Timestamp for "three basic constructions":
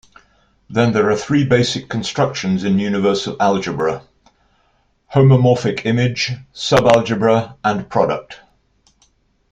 1.15-2.63